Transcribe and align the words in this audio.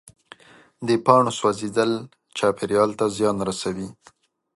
د 0.87 0.89
پاڼو 1.05 1.31
سوځېدل 1.39 1.91
چاپېریال 2.37 2.89
ته 2.99 3.05
زیان 3.17 3.37
رسوي. 3.49 3.89